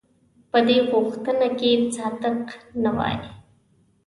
[0.51, 2.37] په دې غوښتنه کې صادق
[2.83, 3.17] نه وای.